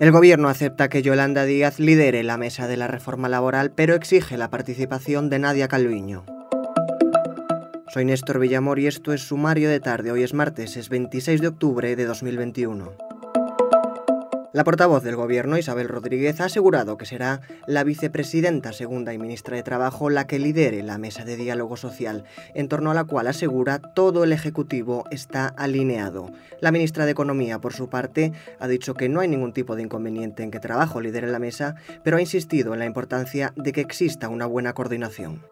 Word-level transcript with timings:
El 0.00 0.12
gobierno 0.12 0.48
acepta 0.48 0.88
que 0.88 1.02
Yolanda 1.02 1.44
Díaz 1.44 1.78
lidere 1.78 2.22
la 2.22 2.38
mesa 2.38 2.66
de 2.66 2.78
la 2.78 2.86
reforma 2.86 3.28
laboral, 3.28 3.70
pero 3.70 3.94
exige 3.94 4.38
la 4.38 4.48
participación 4.48 5.28
de 5.28 5.38
Nadia 5.38 5.68
Calviño. 5.68 6.24
Soy 7.92 8.06
Néstor 8.06 8.38
Villamor 8.38 8.78
y 8.78 8.86
esto 8.86 9.12
es 9.12 9.20
Sumario 9.20 9.68
de 9.68 9.78
Tarde. 9.78 10.10
Hoy 10.10 10.22
es 10.22 10.32
martes, 10.32 10.78
es 10.78 10.88
26 10.88 11.42
de 11.42 11.48
octubre 11.48 11.96
de 11.96 12.06
2021. 12.06 13.09
La 14.52 14.64
portavoz 14.64 15.04
del 15.04 15.14
Gobierno, 15.14 15.58
Isabel 15.58 15.88
Rodríguez, 15.88 16.40
ha 16.40 16.46
asegurado 16.46 16.96
que 16.96 17.06
será 17.06 17.40
la 17.68 17.84
vicepresidenta 17.84 18.72
segunda 18.72 19.14
y 19.14 19.18
ministra 19.18 19.56
de 19.56 19.62
Trabajo 19.62 20.10
la 20.10 20.26
que 20.26 20.40
lidere 20.40 20.82
la 20.82 20.98
mesa 20.98 21.24
de 21.24 21.36
diálogo 21.36 21.76
social, 21.76 22.24
en 22.54 22.66
torno 22.66 22.90
a 22.90 22.94
la 22.94 23.04
cual 23.04 23.28
asegura 23.28 23.78
todo 23.78 24.24
el 24.24 24.32
Ejecutivo 24.32 25.04
está 25.12 25.46
alineado. 25.46 26.32
La 26.60 26.72
ministra 26.72 27.04
de 27.04 27.12
Economía, 27.12 27.60
por 27.60 27.74
su 27.74 27.88
parte, 27.88 28.32
ha 28.58 28.66
dicho 28.66 28.94
que 28.94 29.08
no 29.08 29.20
hay 29.20 29.28
ningún 29.28 29.52
tipo 29.52 29.76
de 29.76 29.82
inconveniente 29.82 30.42
en 30.42 30.50
que 30.50 30.58
Trabajo 30.58 31.00
lidere 31.00 31.28
la 31.28 31.38
mesa, 31.38 31.76
pero 32.02 32.16
ha 32.16 32.20
insistido 32.20 32.72
en 32.72 32.80
la 32.80 32.86
importancia 32.86 33.52
de 33.54 33.70
que 33.70 33.80
exista 33.80 34.28
una 34.28 34.46
buena 34.46 34.72
coordinación. 34.72 35.42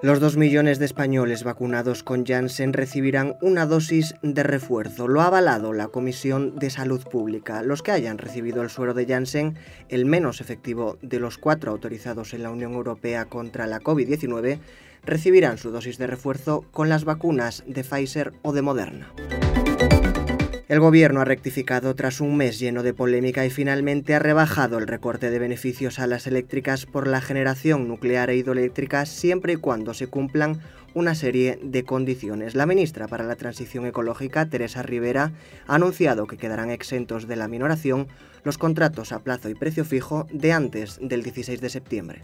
Los 0.00 0.20
dos 0.20 0.36
millones 0.36 0.78
de 0.78 0.84
españoles 0.84 1.42
vacunados 1.42 2.04
con 2.04 2.24
Janssen 2.24 2.72
recibirán 2.72 3.34
una 3.40 3.66
dosis 3.66 4.14
de 4.22 4.44
refuerzo. 4.44 5.08
Lo 5.08 5.22
ha 5.22 5.26
avalado 5.26 5.72
la 5.72 5.88
Comisión 5.88 6.54
de 6.54 6.70
Salud 6.70 7.02
Pública. 7.02 7.62
Los 7.62 7.82
que 7.82 7.90
hayan 7.90 8.18
recibido 8.18 8.62
el 8.62 8.70
suero 8.70 8.94
de 8.94 9.06
Janssen, 9.06 9.56
el 9.88 10.06
menos 10.06 10.40
efectivo 10.40 10.98
de 11.02 11.18
los 11.18 11.36
cuatro 11.36 11.72
autorizados 11.72 12.32
en 12.32 12.44
la 12.44 12.50
Unión 12.50 12.74
Europea 12.74 13.24
contra 13.24 13.66
la 13.66 13.80
COVID-19, 13.80 14.60
recibirán 15.04 15.58
su 15.58 15.72
dosis 15.72 15.98
de 15.98 16.06
refuerzo 16.06 16.64
con 16.70 16.88
las 16.88 17.02
vacunas 17.02 17.64
de 17.66 17.82
Pfizer 17.82 18.34
o 18.42 18.52
de 18.52 18.62
Moderna. 18.62 19.12
El 20.68 20.80
gobierno 20.80 21.22
ha 21.22 21.24
rectificado 21.24 21.94
tras 21.94 22.20
un 22.20 22.36
mes 22.36 22.58
lleno 22.58 22.82
de 22.82 22.92
polémica 22.92 23.46
y 23.46 23.50
finalmente 23.50 24.14
ha 24.14 24.18
rebajado 24.18 24.76
el 24.76 24.86
recorte 24.86 25.30
de 25.30 25.38
beneficios 25.38 25.98
a 25.98 26.06
las 26.06 26.26
eléctricas 26.26 26.84
por 26.84 27.06
la 27.06 27.22
generación 27.22 27.88
nuclear 27.88 28.28
e 28.28 28.36
hidroeléctrica 28.36 29.06
siempre 29.06 29.54
y 29.54 29.56
cuando 29.56 29.94
se 29.94 30.08
cumplan 30.08 30.60
una 30.92 31.14
serie 31.14 31.58
de 31.62 31.84
condiciones. 31.84 32.54
La 32.54 32.66
ministra 32.66 33.08
para 33.08 33.24
la 33.24 33.36
Transición 33.36 33.86
Ecológica, 33.86 34.50
Teresa 34.50 34.82
Rivera, 34.82 35.32
ha 35.66 35.76
anunciado 35.76 36.26
que 36.26 36.36
quedarán 36.36 36.68
exentos 36.68 37.26
de 37.26 37.36
la 37.36 37.48
minoración 37.48 38.06
los 38.44 38.58
contratos 38.58 39.12
a 39.12 39.20
plazo 39.20 39.48
y 39.48 39.54
precio 39.54 39.86
fijo 39.86 40.26
de 40.30 40.52
antes 40.52 40.98
del 41.00 41.22
16 41.22 41.62
de 41.62 41.70
septiembre. 41.70 42.22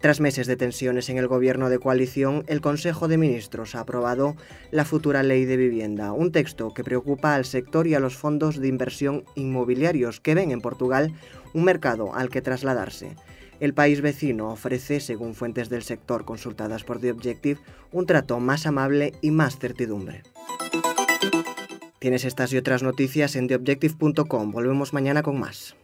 Tras 0.00 0.20
meses 0.20 0.46
de 0.46 0.56
tensiones 0.56 1.08
en 1.08 1.18
el 1.18 1.26
gobierno 1.26 1.70
de 1.70 1.80
coalición, 1.80 2.44
el 2.46 2.60
Consejo 2.60 3.08
de 3.08 3.18
Ministros 3.18 3.74
ha 3.74 3.80
aprobado 3.80 4.36
la 4.70 4.84
futura 4.84 5.24
ley 5.24 5.44
de 5.44 5.56
vivienda, 5.56 6.12
un 6.12 6.30
texto 6.30 6.72
que 6.72 6.84
preocupa 6.84 7.34
al 7.34 7.44
sector 7.44 7.88
y 7.88 7.94
a 7.94 8.00
los 8.00 8.16
fondos 8.16 8.60
de 8.60 8.68
inversión 8.68 9.24
inmobiliarios 9.34 10.20
que 10.20 10.36
ven 10.36 10.52
en 10.52 10.60
Portugal 10.60 11.12
un 11.52 11.64
mercado 11.64 12.14
al 12.14 12.30
que 12.30 12.42
trasladarse. 12.42 13.16
El 13.58 13.74
país 13.74 14.00
vecino 14.00 14.50
ofrece, 14.52 15.00
según 15.00 15.34
fuentes 15.34 15.68
del 15.68 15.82
sector 15.82 16.24
consultadas 16.24 16.84
por 16.84 17.00
The 17.00 17.10
Objective, 17.10 17.60
un 17.90 18.06
trato 18.06 18.38
más 18.38 18.66
amable 18.66 19.12
y 19.20 19.32
más 19.32 19.58
certidumbre. 19.58 20.22
Tienes 21.98 22.24
estas 22.24 22.52
y 22.52 22.56
otras 22.56 22.84
noticias 22.84 23.34
en 23.34 23.48
theobjective.com. 23.48 24.52
Volvemos 24.52 24.92
mañana 24.92 25.24
con 25.24 25.40
más. 25.40 25.74